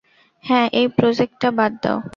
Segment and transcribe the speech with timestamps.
[0.43, 1.97] হ্যাঁ, এই প্রোজেক্টটা বাদ দাও।